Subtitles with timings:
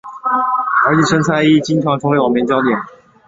[0.87, 2.75] 而其身材亦经常成为网民焦点。